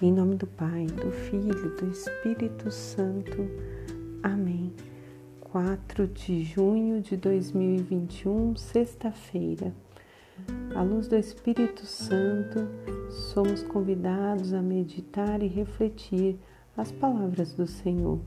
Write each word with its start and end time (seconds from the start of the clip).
Em 0.00 0.12
nome 0.12 0.36
do 0.36 0.46
Pai, 0.46 0.86
do 0.86 1.10
Filho, 1.10 1.74
do 1.74 1.88
Espírito 1.88 2.70
Santo. 2.70 3.50
Amém. 4.22 4.72
4 5.40 6.06
de 6.06 6.44
junho 6.44 7.00
de 7.00 7.16
2021, 7.16 8.54
sexta-feira. 8.54 9.74
À 10.72 10.82
luz 10.82 11.08
do 11.08 11.16
Espírito 11.16 11.84
Santo, 11.84 12.60
somos 13.10 13.64
convidados 13.64 14.52
a 14.52 14.62
meditar 14.62 15.42
e 15.42 15.48
refletir 15.48 16.38
as 16.76 16.92
palavras 16.92 17.52
do 17.52 17.66
Senhor 17.66 18.20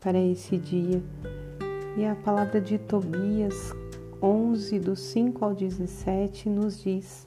para 0.00 0.18
esse 0.18 0.56
dia. 0.56 1.00
E 1.96 2.04
a 2.04 2.16
palavra 2.16 2.60
de 2.60 2.76
Tobias 2.76 3.72
11, 4.20 4.80
do 4.80 4.96
5 4.96 5.44
ao 5.44 5.54
17, 5.54 6.48
nos 6.50 6.82
diz 6.82 7.24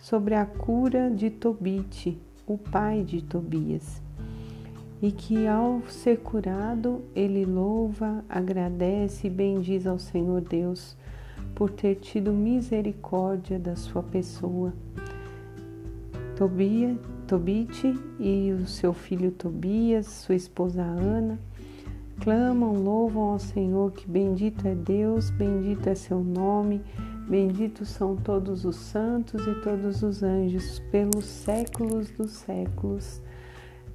sobre 0.00 0.34
a 0.34 0.46
cura 0.46 1.10
de 1.10 1.28
Tobite, 1.28 2.18
o 2.46 2.56
pai 2.56 3.02
de 3.02 3.22
Tobias, 3.22 4.00
e 5.02 5.10
que 5.10 5.46
ao 5.46 5.82
ser 5.88 6.18
curado 6.18 7.02
ele 7.14 7.44
louva, 7.44 8.24
agradece 8.28 9.26
e 9.26 9.30
bendiz 9.30 9.86
ao 9.86 9.98
Senhor 9.98 10.40
Deus 10.40 10.96
por 11.54 11.70
ter 11.70 11.96
tido 11.96 12.32
misericórdia 12.32 13.58
da 13.58 13.74
sua 13.74 14.02
pessoa. 14.02 14.72
Tobia, 16.36 16.96
Tobite 17.26 17.98
e 18.20 18.52
o 18.52 18.66
seu 18.66 18.92
filho 18.92 19.30
Tobias, 19.32 20.06
sua 20.06 20.34
esposa 20.34 20.82
Ana, 20.82 21.40
clamam, 22.20 22.74
louvam 22.74 23.22
ao 23.22 23.38
Senhor 23.38 23.90
que 23.92 24.08
bendito 24.08 24.68
é 24.68 24.74
Deus, 24.74 25.30
bendito 25.30 25.88
é 25.88 25.94
seu 25.94 26.22
nome, 26.22 26.82
Benditos 27.28 27.88
são 27.88 28.14
todos 28.14 28.64
os 28.64 28.76
santos 28.76 29.44
e 29.46 29.54
todos 29.60 30.02
os 30.04 30.22
anjos 30.22 30.78
pelos 30.92 31.24
séculos 31.24 32.08
dos 32.10 32.30
séculos. 32.30 33.20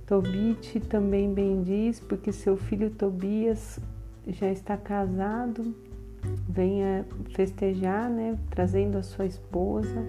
Tobite 0.05 0.81
também 0.81 1.33
bendiz, 1.33 1.99
porque 2.01 2.33
seu 2.33 2.57
filho 2.57 2.89
Tobias 2.89 3.79
já 4.27 4.51
está 4.51 4.75
casado, 4.75 5.73
venha 6.49 7.05
festejar, 7.33 8.09
né, 8.09 8.37
trazendo 8.49 8.97
a 8.97 9.03
sua 9.03 9.25
esposa 9.25 10.05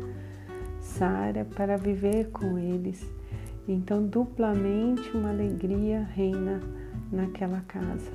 Sara 0.80 1.44
para 1.44 1.76
viver 1.76 2.30
com 2.30 2.58
eles. 2.58 3.08
Então, 3.68 4.04
duplamente 4.04 5.16
uma 5.16 5.30
alegria 5.30 6.02
reina 6.02 6.58
naquela 7.12 7.60
casa. 7.60 8.10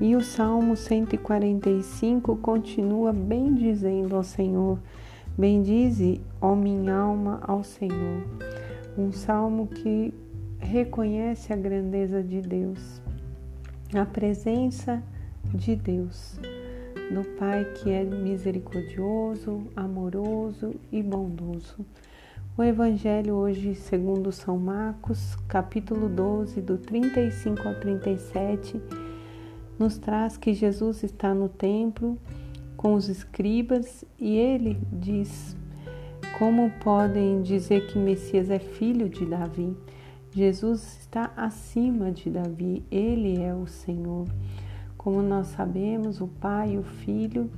E 0.00 0.16
o 0.16 0.20
Salmo 0.20 0.76
145 0.76 2.36
continua 2.36 3.12
bendizendo 3.12 4.16
ao 4.16 4.22
Senhor. 4.22 4.78
Bendize, 5.36 6.20
ó 6.40 6.54
minha 6.54 6.94
alma, 6.94 7.40
ao 7.42 7.62
Senhor. 7.62 8.24
Um 8.96 9.12
salmo 9.12 9.66
que 9.66 10.12
reconhece 10.58 11.52
a 11.52 11.56
grandeza 11.56 12.22
de 12.22 12.40
Deus, 12.40 13.00
a 13.92 14.04
presença 14.04 15.02
de 15.54 15.76
Deus, 15.76 16.38
do 17.12 17.24
Pai 17.36 17.64
que 17.74 17.90
é 17.90 18.02
misericordioso, 18.02 19.62
amoroso 19.76 20.74
e 20.90 21.02
bondoso. 21.02 21.84
O 22.56 22.62
Evangelho 22.62 23.34
hoje, 23.34 23.74
segundo 23.74 24.30
São 24.30 24.56
Marcos, 24.56 25.34
capítulo 25.48 26.08
12, 26.08 26.60
do 26.60 26.78
35 26.78 27.66
ao 27.66 27.74
37, 27.74 28.80
nos 29.78 29.98
traz 29.98 30.36
que 30.36 30.52
Jesus 30.52 31.02
está 31.02 31.34
no 31.34 31.48
templo 31.48 32.18
com 32.76 32.94
os 32.94 33.08
escribas 33.08 34.04
e 34.18 34.36
ele 34.36 34.78
diz: 34.92 35.56
Como 36.38 36.70
podem 36.82 37.42
dizer 37.42 37.86
que 37.86 37.98
Messias 37.98 38.50
é 38.50 38.58
filho 38.58 39.08
de 39.08 39.26
Davi? 39.26 39.76
Jesus 40.30 40.98
está 41.00 41.32
acima 41.36 42.10
de 42.10 42.28
Davi, 42.28 42.84
ele 42.90 43.40
é 43.40 43.54
o 43.54 43.66
Senhor. 43.66 44.26
Como 44.96 45.22
nós 45.22 45.48
sabemos, 45.48 46.20
o 46.20 46.26
Pai, 46.26 46.76
o 46.76 46.82
Filho 46.82 47.50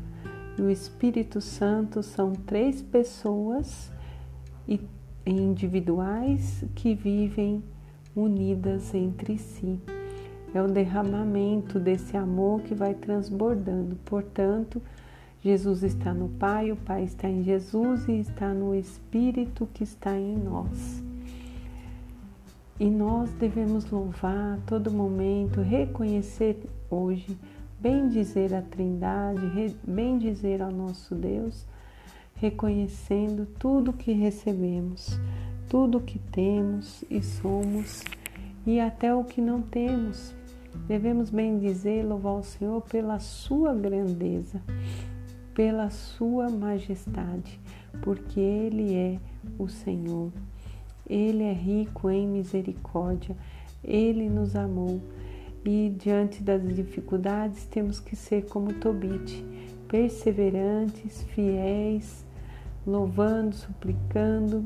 e 0.59 0.63
o 0.63 0.71
Espírito 0.71 1.41
Santo 1.41 2.03
são 2.03 2.33
três 2.33 2.83
pessoas 2.83 3.91
individuais 5.25 6.65
que 6.75 6.95
vivem 6.95 7.63
unidas 8.15 8.95
entre 8.95 9.39
si 9.39 9.81
é 10.57 10.63
o 10.63 10.69
derramamento 10.69 11.79
desse 11.79 12.17
amor 12.17 12.63
que 12.63 12.75
vai 12.75 12.95
transbordando. 12.95 13.97
Portanto, 14.05 14.81
Jesus 15.43 15.83
está 15.83 16.15
no 16.15 16.29
Pai, 16.29 16.73
o 16.73 16.77
Pai 16.77 17.05
está 17.05 17.29
em 17.29 17.43
Jesus 17.43 18.09
e 18.09 18.19
está 18.19 18.53
no 18.53 18.75
Espírito 18.75 19.69
que 19.73 19.85
está 19.85 20.17
em 20.17 20.37
nós. 20.37 21.03
E 22.81 22.91
nós 22.91 23.31
devemos 23.35 23.91
louvar 23.91 24.55
a 24.55 24.59
todo 24.67 24.91
momento, 24.91 25.61
reconhecer 25.61 26.59
hoje, 26.91 27.39
bem 27.81 28.09
dizer 28.09 28.55
a 28.55 28.61
Trindade, 28.61 29.77
bem 29.87 30.19
dizer 30.19 30.61
ao 30.61 30.71
nosso 30.71 31.15
Deus, 31.15 31.67
reconhecendo 32.35 33.47
tudo 33.59 33.93
que 33.93 34.13
recebemos, 34.13 35.19
tudo 35.69 36.01
que 36.01 36.19
temos 36.19 37.03
e 37.11 37.23
somos 37.23 38.03
e 38.67 38.81
até 38.81 39.15
o 39.15 39.25
que 39.25 39.41
não 39.41 39.63
temos. 39.63 40.36
Devemos 40.87 41.31
bem 41.31 41.59
dizer, 41.59 42.05
louvar 42.05 42.35
o 42.35 42.43
Senhor 42.43 42.81
pela 42.83 43.19
sua 43.19 43.75
grandeza, 43.75 44.63
pela 45.55 45.91
sua 45.91 46.49
majestade, 46.49 47.61
porque 48.03 48.41
Ele 48.41 48.95
é 48.95 49.19
o 49.59 49.69
Senhor. 49.69 50.33
Ele 51.09 51.43
é 51.45 51.53
rico 51.53 52.11
em 52.11 52.27
misericórdia, 52.27 53.37
Ele 53.83 54.29
nos 54.29 54.55
amou 54.57 55.01
e 55.65 55.93
diante 55.99 56.43
das 56.43 56.63
dificuldades 56.75 57.67
temos 57.67 57.99
que 57.99 58.15
ser 58.15 58.47
como 58.47 58.73
Tobite, 58.75 59.45
perseverantes, 59.89 61.23
fiéis, 61.35 62.25
louvando, 62.87 63.55
suplicando, 63.57 64.65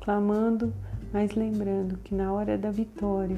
clamando 0.00 0.72
mas 1.12 1.34
lembrando 1.34 1.98
que 1.98 2.14
na 2.14 2.32
hora 2.32 2.56
da 2.56 2.70
vitória 2.70 3.36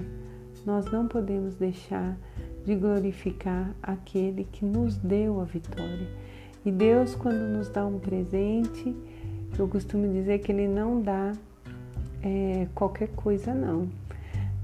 nós 0.65 0.91
não 0.91 1.07
podemos 1.07 1.55
deixar 1.57 2.17
de 2.65 2.75
glorificar 2.75 3.75
aquele 3.83 4.45
que 4.45 4.65
nos 4.65 4.97
deu 4.97 5.41
a 5.41 5.45
vitória. 5.45 6.09
E 6.65 6.71
Deus, 6.71 7.15
quando 7.15 7.41
nos 7.57 7.69
dá 7.69 7.85
um 7.87 7.99
presente, 7.99 8.97
eu 9.59 9.69
costumo 9.69 10.11
dizer 10.13 10.39
que 10.39 10.51
Ele 10.51 10.67
não 10.67 11.01
dá 11.01 11.33
é, 12.23 12.67
qualquer 12.75 13.09
coisa, 13.09 13.53
não. 13.53 13.89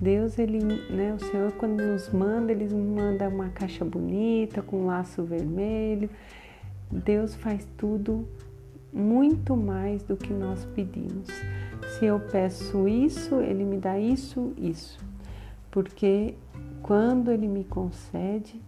Deus, 0.01 0.39
ele, 0.39 0.61
né, 0.91 1.15
o 1.15 1.23
Senhor, 1.23 1.53
quando 1.53 1.83
nos 1.83 2.09
manda, 2.11 2.51
Ele 2.51 2.75
manda 2.75 3.29
uma 3.29 3.51
caixa 3.51 3.85
bonita, 3.85 4.63
com 4.63 4.79
um 4.79 4.87
laço 4.87 5.23
vermelho. 5.23 6.09
Deus 6.91 7.35
faz 7.35 7.69
tudo 7.77 8.27
muito 8.91 9.55
mais 9.55 10.03
do 10.03 10.17
que 10.17 10.33
nós 10.33 10.65
pedimos. 10.75 11.29
Se 11.99 12.07
eu 12.07 12.19
peço 12.19 12.89
isso, 12.89 13.37
ele 13.37 13.65
me 13.65 13.77
dá 13.79 13.99
isso, 13.99 14.53
isso. 14.57 15.10
Porque 15.71 16.35
quando 16.83 17.31
ele 17.31 17.47
me 17.47 17.65
concede, 17.65 18.61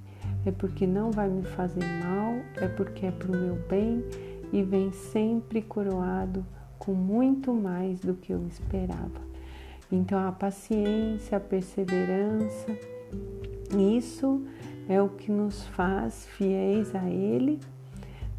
é 0.45 0.51
porque 0.51 0.87
não 0.87 1.11
vai 1.11 1.29
me 1.29 1.43
fazer 1.43 1.85
mal, 2.05 2.35
é 2.57 2.69
porque 2.69 3.07
é 3.07 3.11
para 3.11 3.29
o 3.29 3.37
meu 3.37 3.57
bem 3.69 4.05
e 4.53 4.63
vem 4.63 4.93
sempre 4.93 5.63
coroado 5.63 6.45
com 6.79 6.93
muito 6.93 7.53
mais 7.53 8.01
do 8.01 8.15
que 8.15 8.33
eu 8.33 8.45
esperava. 8.47 9.21
Então, 9.91 10.19
a 10.27 10.33
paciência, 10.33 11.37
a 11.37 11.41
perseverança, 11.41 12.67
isso 13.79 14.43
é 14.89 15.01
o 15.01 15.09
que 15.09 15.31
nos 15.31 15.65
faz 15.69 16.27
fiéis 16.27 16.95
a 16.95 17.09
Ele, 17.09 17.60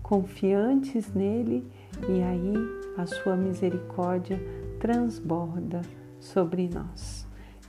confiantes 0.01 1.13
nele, 1.13 1.65
e 2.09 2.21
aí 2.21 2.53
a 2.97 3.05
sua 3.05 3.35
misericórdia 3.35 4.39
transborda 4.79 5.81
sobre 6.19 6.67
nós. 6.67 7.22